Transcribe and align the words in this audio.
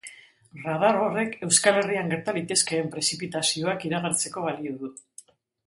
Radar 0.61 0.95
horrek 1.01 1.35
Euskal 1.47 1.77
Herrian 1.81 2.09
gerta 2.15 2.35
litezkeen 2.39 2.89
prezipitazioak 2.97 3.89
iragartzeko 3.93 4.49
balio 4.51 4.77
du. 4.85 4.95